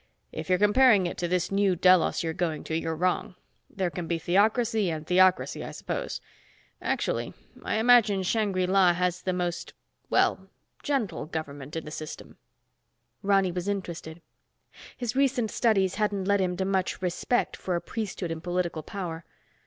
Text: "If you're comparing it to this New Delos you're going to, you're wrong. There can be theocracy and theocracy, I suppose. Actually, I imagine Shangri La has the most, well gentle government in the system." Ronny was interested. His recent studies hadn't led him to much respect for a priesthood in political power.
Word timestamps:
"If 0.31 0.49
you're 0.49 0.57
comparing 0.57 1.05
it 1.05 1.15
to 1.19 1.27
this 1.27 1.51
New 1.51 1.75
Delos 1.75 2.23
you're 2.23 2.33
going 2.33 2.63
to, 2.63 2.75
you're 2.75 2.95
wrong. 2.95 3.35
There 3.69 3.91
can 3.91 4.07
be 4.07 4.17
theocracy 4.17 4.89
and 4.89 5.05
theocracy, 5.05 5.63
I 5.63 5.69
suppose. 5.69 6.19
Actually, 6.81 7.35
I 7.63 7.75
imagine 7.75 8.23
Shangri 8.23 8.65
La 8.65 8.93
has 8.93 9.21
the 9.21 9.31
most, 9.31 9.73
well 10.09 10.49
gentle 10.81 11.27
government 11.27 11.75
in 11.75 11.85
the 11.85 11.91
system." 11.91 12.37
Ronny 13.21 13.51
was 13.51 13.67
interested. 13.67 14.23
His 14.97 15.15
recent 15.15 15.51
studies 15.51 15.93
hadn't 15.93 16.25
led 16.25 16.41
him 16.41 16.57
to 16.57 16.65
much 16.65 17.03
respect 17.03 17.55
for 17.55 17.75
a 17.75 17.79
priesthood 17.81 18.31
in 18.31 18.41
political 18.41 18.81
power. 18.81 19.23